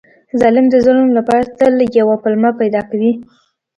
[0.41, 3.11] ظالم د ظلم لپاره تل یوه پلمه پیدا کوي.